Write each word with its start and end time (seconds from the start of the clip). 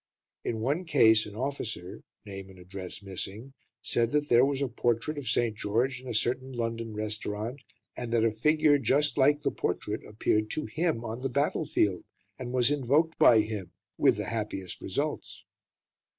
In 0.43 0.61
one 0.61 0.83
case 0.85 1.27
an 1.27 1.35
officer 1.35 2.01
name 2.25 2.49
and 2.49 2.57
address 2.57 3.03
missing 3.03 3.53
said 3.83 4.09
that 4.13 4.29
there 4.29 4.43
was 4.43 4.59
a 4.59 4.67
portrait 4.67 5.15
of 5.15 5.27
St. 5.27 5.55
George 5.55 6.01
in 6.01 6.07
a 6.07 6.13
certain 6.15 6.51
London 6.53 6.95
restaurant, 6.95 7.61
and 7.95 8.11
that 8.11 8.23
a 8.25 8.31
figure, 8.31 8.79
just 8.79 9.15
like 9.15 9.43
the 9.43 9.51
portrait, 9.51 10.03
appeared 10.03 10.49
to 10.49 10.65
him 10.65 11.05
on 11.05 11.21
the 11.21 11.29
battlefield, 11.29 12.03
and 12.39 12.51
was 12.51 12.71
invoked 12.71 13.19
by 13.19 13.41
him, 13.41 13.73
with 13.99 14.17
the 14.17 14.25
happiest 14.25 14.81
results. 14.81 15.45